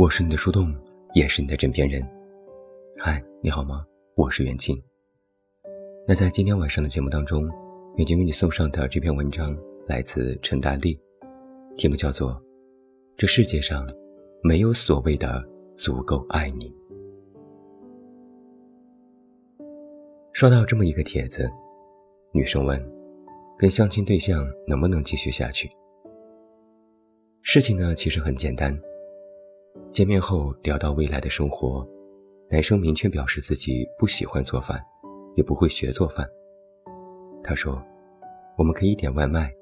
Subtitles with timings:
[0.00, 0.74] 我是你的树洞，
[1.12, 2.02] 也是你的枕边人。
[2.96, 3.84] 嗨，你好吗？
[4.14, 4.74] 我是袁静。
[6.08, 7.46] 那在今天晚上的节目当中，
[7.96, 9.54] 袁静为你送上的这篇文章
[9.86, 10.98] 来自陈大力，
[11.76, 12.30] 题目叫做
[13.18, 13.86] 《这世界上
[14.42, 16.70] 没有所谓的足够爱你》。
[20.32, 21.46] 刷到这么一个帖子，
[22.32, 22.82] 女生问：
[23.58, 25.68] 跟相亲对象能不能继续下去？
[27.42, 28.74] 事情呢，其实很简单。
[29.90, 31.86] 见面后聊到未来的生活，
[32.48, 34.80] 男生明确表示自己不喜欢做饭，
[35.36, 36.28] 也不会学做饭。
[37.42, 37.82] 他说
[38.58, 39.52] ：“我们可以点外卖，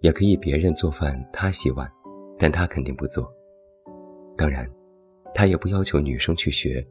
[0.00, 1.90] 也可以别人做饭他洗碗，
[2.38, 3.32] 但他肯定不做。
[4.36, 4.68] 当然，
[5.34, 6.84] 他也不要求女生去学，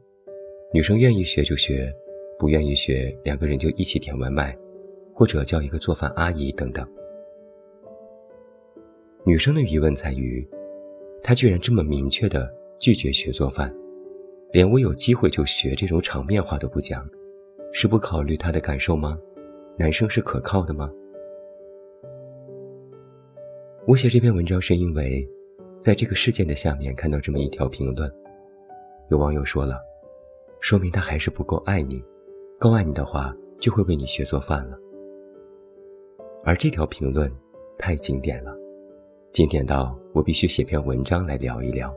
[0.72, 1.92] 女生愿意学就学，
[2.38, 4.56] 不愿意学两个人就一起点外卖，
[5.14, 6.88] 或者叫一个做饭阿姨等等。”
[9.24, 10.48] 女生的疑问在于，
[11.22, 12.52] 他居然这么明确的。
[12.82, 13.72] 拒绝学做饭，
[14.50, 17.08] 连我有机会就学这种场面话都不讲，
[17.72, 19.16] 是不考虑他的感受吗？
[19.78, 20.90] 男生是可靠的吗？
[23.86, 25.24] 我写这篇文章是因为，
[25.78, 28.12] 在这个事件的下面看到这么一条评论，
[29.10, 29.80] 有网友说了，
[30.58, 32.02] 说明他还是不够爱你，
[32.58, 34.76] 够爱你的话就会为你学做饭了。
[36.42, 37.32] 而这条评论
[37.78, 38.52] 太经典了，
[39.32, 41.90] 经典到我必须写篇文章来聊一聊。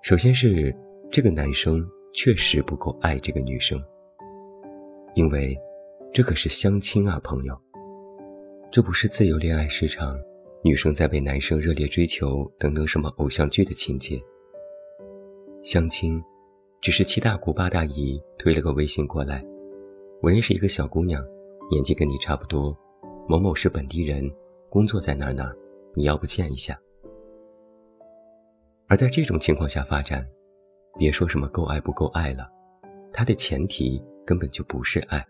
[0.00, 0.72] 首先是
[1.10, 3.82] 这个男生确实不够爱这个女生，
[5.16, 5.58] 因为
[6.12, 7.60] 这可是相亲啊，朋友。
[8.70, 10.16] 这不是自由恋爱市场，
[10.62, 14.22] 女生在被男生热烈追求等等什么偶像剧的情节。
[15.64, 16.22] 相亲，
[16.80, 19.44] 只是七大姑八大姨推了个微信过来，
[20.22, 21.20] 我认识一个小姑娘，
[21.68, 22.72] 年纪跟你差不多，
[23.28, 24.30] 某某是本地人，
[24.70, 25.52] 工作在哪哪，
[25.94, 26.78] 你要不见一下。
[28.86, 30.24] 而在这种情况下发展，
[30.96, 32.48] 别说什么够爱不够爱了，
[33.12, 35.26] 它的前提根本就不是爱。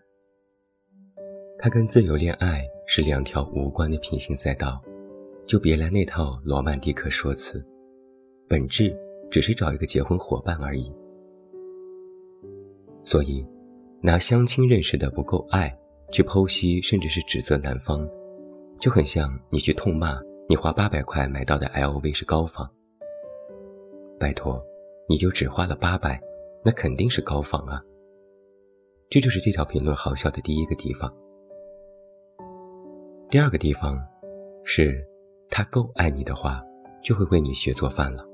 [1.57, 4.79] 它跟自由恋爱是两条无关的平行赛道，
[5.47, 7.65] 就别来那套罗曼蒂克说辞，
[8.47, 8.95] 本质
[9.31, 10.93] 只是找一个结婚伙伴而已。
[13.03, 13.43] 所以，
[14.01, 15.75] 拿相亲认识的不够爱
[16.11, 18.07] 去剖析甚至是指责男方，
[18.81, 20.19] 就很像你去痛骂
[20.49, 22.67] 你花八百块买到的 LV 是高仿。
[24.19, 24.59] 拜托，
[25.07, 26.19] 你就只花了八百，
[26.65, 27.79] 那肯定是高仿啊。
[29.07, 31.13] 这就是这条评论好笑的第一个地方。
[33.29, 33.99] 第二个地方，
[34.63, 35.07] 是
[35.51, 36.59] 他够爱你的话，
[37.03, 38.25] 就会为你学做饭了。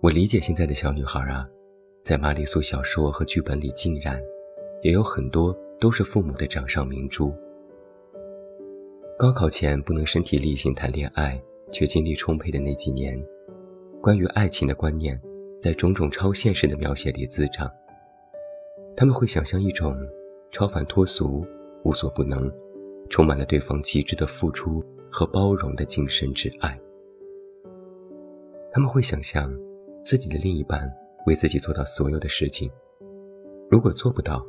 [0.00, 1.46] 我理解现在的小女孩啊，
[2.02, 4.20] 在玛丽苏小说和剧本里，竟然
[4.82, 7.32] 也有很多都是父母的掌上明珠。
[9.18, 13.18] 高考前不能身体力行谈恋爱，却精力充沛的那几年。
[14.02, 15.18] 关于爱情的观念，
[15.58, 17.70] 在种种超现实的描写里滋长。
[18.94, 19.96] 他们会想象一种
[20.50, 21.46] 超凡脱俗、
[21.82, 22.52] 无所不能、
[23.08, 26.78] 充满了对方极致的付出和包容的精神之爱。
[28.70, 29.50] 他们会想象
[30.02, 30.92] 自己的另一半
[31.24, 32.70] 为自己做到所有的事情，
[33.70, 34.46] 如果做不到，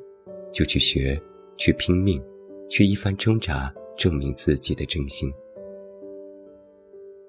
[0.51, 1.17] 就去学，
[1.55, 2.21] 去拼命，
[2.69, 5.33] 去一番挣扎，证明自己的真心。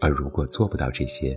[0.00, 1.36] 而如果做不到这些，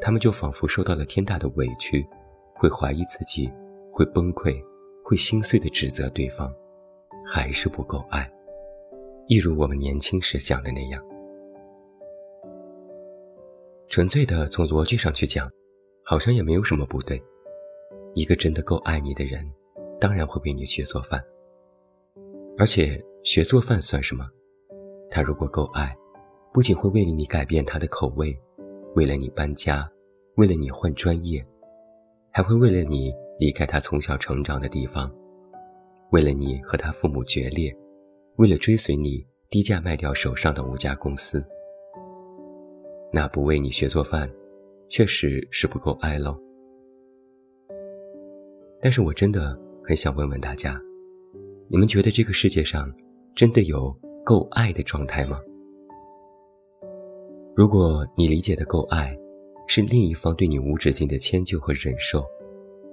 [0.00, 2.06] 他们就仿佛受到了天大的委屈，
[2.54, 3.50] 会怀疑自己，
[3.92, 4.58] 会崩溃，
[5.04, 6.50] 会心碎的指责对方，
[7.26, 8.30] 还是不够爱。
[9.26, 11.04] 一如我们年轻时想的那样，
[13.88, 15.50] 纯粹的从逻辑上去讲，
[16.02, 17.22] 好像也没有什么不对。
[18.14, 19.44] 一个真的够爱你的人，
[20.00, 21.22] 当然会为你学做饭。
[22.56, 24.26] 而且学做饭算什么？
[25.10, 25.94] 他如果够爱，
[26.52, 28.34] 不仅会为了你改变他的口味。
[28.96, 29.88] 为了你搬家，
[30.36, 31.44] 为了你换专业，
[32.32, 35.08] 还会为了你离开他从小成长的地方，
[36.10, 37.72] 为了你和他父母决裂，
[38.36, 41.44] 为了追随你低价卖掉手上的五家公司。
[43.12, 44.28] 那不为你学做饭，
[44.88, 46.36] 确实是不够爱喽。
[48.80, 50.80] 但是我真的很想问问大家，
[51.68, 52.92] 你们觉得这个世界上
[53.36, 55.40] 真的有够爱的状态吗？
[57.54, 59.16] 如果你理解的够爱，
[59.66, 62.24] 是另一方对你无止境的迁就和忍受，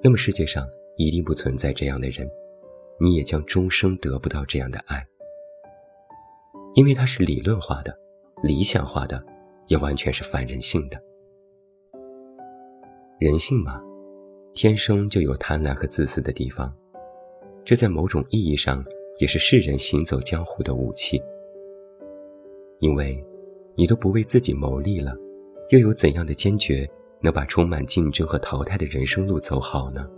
[0.03, 2.27] 那么世界上一定不存在这样的人，
[2.99, 5.05] 你也将终生得不到这样的爱，
[6.75, 7.97] 因为它是理论化的、
[8.43, 9.23] 理想化的，
[9.67, 11.01] 也完全是反人性的。
[13.19, 13.81] 人性嘛，
[14.53, 16.73] 天生就有贪婪和自私的地方，
[17.65, 18.83] 这在某种意义上
[19.19, 21.21] 也是世人行走江湖的武器，
[22.79, 23.23] 因为。
[23.79, 25.15] 你都不为自己谋利了，
[25.69, 26.89] 又有怎样的坚决，
[27.21, 30.09] 能把充满竞争和淘汰的人生路走好呢？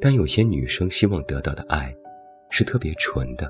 [0.00, 1.96] 但有些女生希望得到的爱，
[2.50, 3.48] 是特别纯的，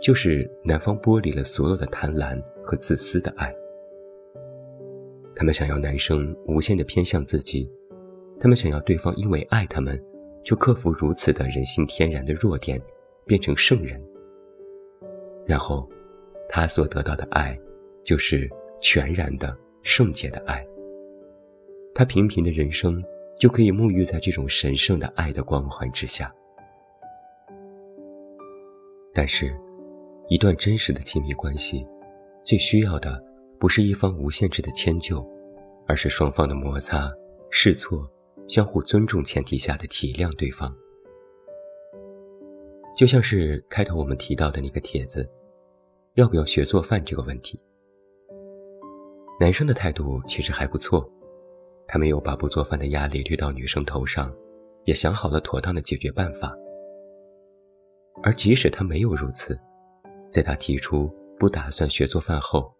[0.00, 3.52] 就是男方剥离了所有的贪婪和自私的爱。
[5.34, 7.68] 他们想要男生无限的偏向自己，
[8.38, 10.00] 他们想要对方因为爱他们，
[10.44, 12.80] 就克服如此的人性天然的弱点，
[13.26, 14.02] 变成圣人。
[15.46, 15.88] 然后，
[16.48, 17.58] 他所得到的爱，
[18.04, 18.48] 就是
[18.80, 20.66] 全然的圣洁的爱。
[21.94, 23.02] 他平平的人生。
[23.40, 26.30] 就可以沐浴在这种神圣的爱的光环之下。
[29.14, 29.50] 但是，
[30.28, 31.86] 一段真实的亲密关系，
[32.44, 33.18] 最需要的
[33.58, 35.26] 不是一方无限制的迁就，
[35.88, 37.10] 而是双方的摩擦、
[37.48, 38.06] 试错、
[38.50, 40.76] 相互尊重前提下的体谅对方。
[42.96, 45.24] 就像是开头我们提到的那个帖子，
[46.14, 47.62] 要不要学做饭这个问题，
[49.38, 51.08] 男生的态度其实还不错。
[51.86, 54.34] 他没有把不做饭的压力推到女生头上，
[54.84, 56.52] 也想好了妥当的解决办法。
[58.20, 59.56] 而即使他没有如此，
[60.28, 61.08] 在他提出
[61.38, 62.72] 不打算学做饭后，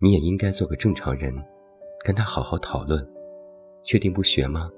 [0.00, 1.32] 你也应该做个正常人，
[2.04, 3.08] 跟他好好讨论。
[3.84, 4.68] 确定不学吗？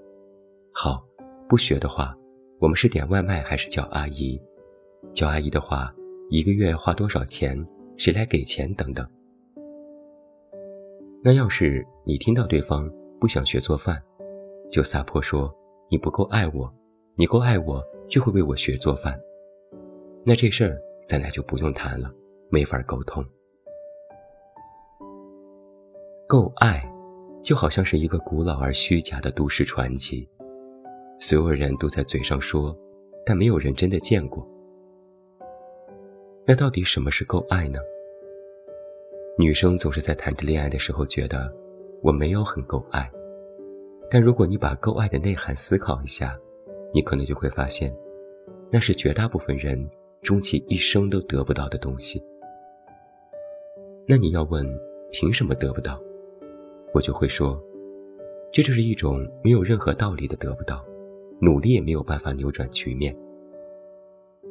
[0.77, 1.01] 好，
[1.49, 2.13] 不学的话，
[2.59, 4.43] 我们是点外卖还是叫阿姨？
[5.15, 5.95] 叫阿姨的话，
[6.31, 7.57] 一个月花多少钱？
[7.97, 8.75] 谁来给钱？
[8.75, 9.09] 等等。
[11.23, 12.91] 那要是你听到对方。
[13.21, 14.03] 不想学做饭，
[14.71, 15.51] 就撒泼说
[15.89, 16.71] 你不够爱我，
[17.15, 19.19] 你够爱我就会为我学做饭。
[20.25, 22.13] 那这事儿咱俩就不用谈了，
[22.51, 23.25] 没法沟通。
[26.29, 26.85] 够爱，
[27.43, 30.29] 就好像是一个古老而虚假的都市传奇，
[31.27, 32.77] 所有人都在嘴上说，
[33.25, 34.47] 但没有人真的见过。
[36.45, 37.79] 那到底什么是够爱呢？
[39.39, 41.51] 女生总是在谈着恋爱的时候觉得。
[42.03, 43.11] 我没有很够爱，
[44.11, 46.39] 但如果你把够爱的内涵思考一下，
[46.93, 47.91] 你可能就会发现，
[48.71, 49.89] 那是绝大部分人
[50.21, 52.23] 终其一生都得不到的东西。
[54.07, 54.67] 那你要问
[55.11, 55.99] 凭什么得不到，
[56.93, 57.59] 我就会说，
[58.53, 60.85] 这就是一种没有任何道理的得不到，
[61.41, 63.17] 努力也没有办法扭转局面。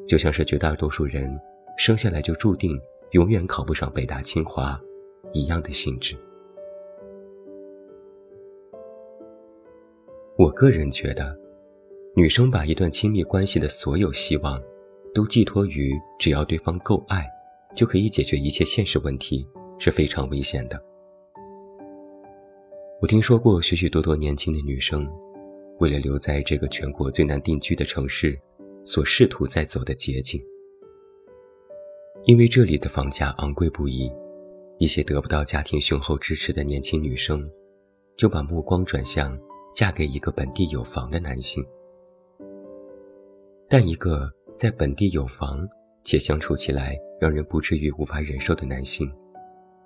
[0.07, 1.39] 就像是绝大多数人
[1.77, 2.79] 生下来就注定
[3.11, 4.79] 永远考不上北大清华
[5.31, 6.15] 一样的性质。
[10.37, 11.37] 我个人觉得，
[12.15, 14.61] 女生把一段亲密关系的所有希望，
[15.13, 17.25] 都寄托于只要对方够爱，
[17.75, 19.47] 就可以解决一切现实问题，
[19.79, 20.83] 是非常危险的。
[22.99, 25.07] 我听说过许许多多年轻的女生，
[25.83, 28.39] 为了留在这个全国最难定居的城市，
[28.85, 30.41] 所试图在走的捷径。
[32.23, 34.09] 因为这里的房价昂贵不已，
[34.79, 37.45] 一些得不到家庭雄厚支持的年轻女生，
[38.15, 39.37] 就把目光转向。
[39.75, 41.65] 嫁给一个本地有房的男性，
[43.67, 45.67] 但一个在本地有房
[46.03, 49.11] 且相处起来让人不至于无法忍受的男性，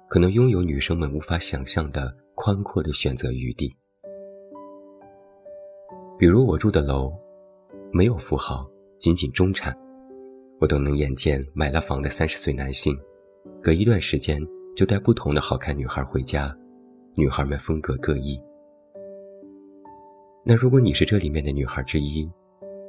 [0.09, 3.73] 可能拥有女生们无法想象的宽阔的选择余地。
[6.19, 7.13] 比如我住的楼，
[7.91, 8.67] 没有富豪，
[8.97, 9.77] 仅仅中产，
[10.59, 12.97] 我都能眼见买了房的三十岁男性，
[13.61, 14.41] 隔一段时间
[14.75, 16.57] 就带不同的好看女孩回家，
[17.13, 18.41] 女孩们风格各异。
[20.43, 22.27] 那如果你是这里面的女孩之一，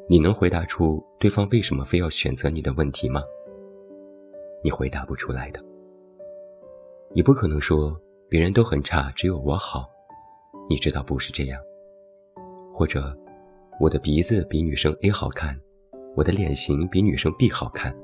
[0.08, 3.22] 你能回答出对方为什么非要选择你的问题吗？
[4.64, 5.62] 你回答不出来的。
[7.14, 7.94] 你不可能说
[8.26, 9.86] 别人都很差，只有我好。
[10.70, 11.60] 你知道不是这样。
[12.74, 13.12] 或者，
[13.80, 15.56] 我的鼻子比女生 A 好看，
[16.16, 17.94] 我的脸型比女生 B 好看。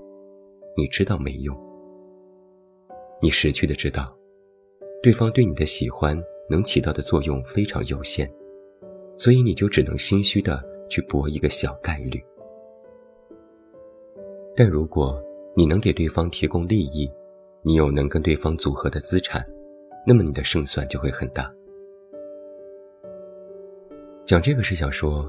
[0.76, 1.56] 你知道没用。
[3.20, 4.16] 你识趣的知道，
[5.02, 6.16] 对方对你的喜欢
[6.48, 8.30] 能起到的作用非常有限。
[9.16, 12.22] 所以你就只能心虚的去搏一个小概率。
[14.56, 15.20] 但如果
[15.56, 17.10] 你能给对方提供利益，
[17.62, 19.44] 你有能跟对方组合的资产，
[20.06, 21.52] 那么你的胜算就会很大。
[24.24, 25.28] 讲这个是想说，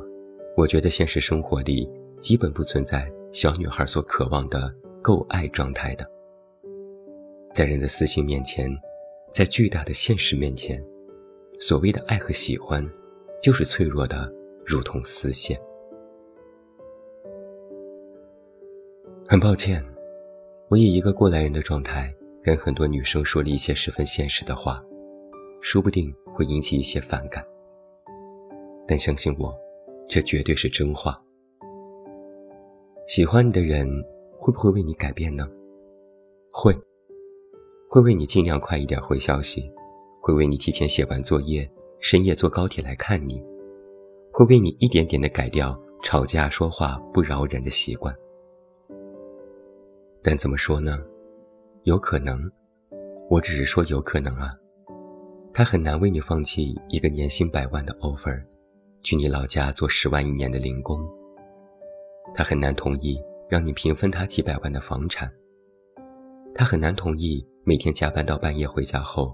[0.55, 6.09] 我觉得现实生活里基本不存在小女孩所渴望的够爱状态的。
[7.53, 8.69] 在人的私心面前，
[9.31, 10.83] 在巨大的现实面前，
[11.59, 12.85] 所谓的爱和喜欢。
[13.43, 14.33] 就是脆弱的，
[14.65, 15.55] 如同丝线。
[19.27, 19.83] 很抱歉，
[20.67, 24.83] 我以一个过来人的状态跟很多女生说了一些十分现实的话，
[25.62, 27.45] 说不定会引起一些反感。
[28.88, 29.55] 但相信我，
[30.07, 31.21] 这绝对是真话。
[33.07, 33.88] 喜欢你的人
[34.39, 35.47] 会不会为你改变呢？
[36.51, 36.75] 会，
[37.89, 39.71] 会为你尽量快一点回消息，
[40.21, 41.69] 会为你提前写完作业，
[42.00, 43.43] 深夜坐高铁来看你，
[44.31, 48.15] 会为你一点点的改掉吵架说话不饶人的习惯。
[50.24, 51.00] 但怎么说呢？
[51.83, 52.39] 有可能，
[53.29, 54.55] 我只是说有可能啊。
[55.53, 58.43] 他很难为你放弃一个年薪百万的 offer，
[59.05, 61.00] 去你老家做十万一年的零工。
[62.33, 65.31] 他很难同意让你平分他几百万的房产。
[66.55, 69.31] 他很难同意每天加班到半夜回家后，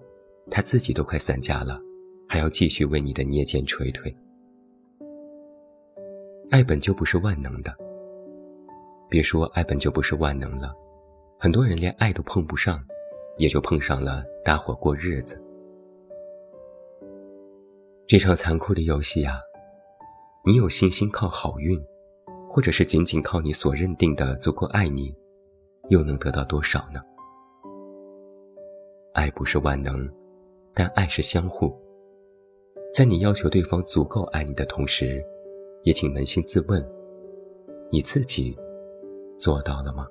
[0.50, 1.80] 他自己都快散架了，
[2.28, 4.14] 还要继续为你的捏肩捶腿。
[6.50, 7.74] 爱本就不是万能的，
[9.08, 10.76] 别说爱本就不是万能了，
[11.40, 12.84] 很多人连爱都碰不上，
[13.38, 15.42] 也就碰上了搭伙过日子。
[18.06, 19.40] 这场残酷的游戏啊，
[20.44, 21.80] 你有信心靠好运，
[22.50, 25.16] 或者是仅仅靠你所认定的足够爱你，
[25.90, 27.00] 又能得到多少呢？
[29.14, 30.10] 爱不是万能，
[30.74, 31.72] 但爱是相互。
[32.92, 35.24] 在你要求对方足够爱你的同时，
[35.84, 36.84] 也请扪心自问：
[37.92, 38.58] 你自己
[39.38, 40.08] 做到了吗？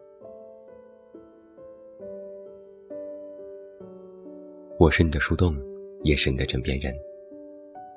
[4.79, 5.57] 我是你的树洞，
[6.05, 6.95] 也是你的枕边人。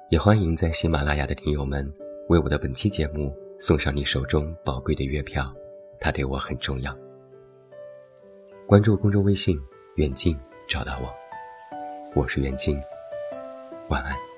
[0.10, 1.92] 也欢迎在喜马拉雅的听友们
[2.30, 5.53] 为我的本期节目送上你手中宝贵的月票，
[6.00, 6.98] 它对我很重要。
[8.65, 9.60] 关注公众微信
[9.96, 11.13] “远近”，找到我，
[12.15, 12.82] 我是远近，
[13.89, 14.33] 晚安。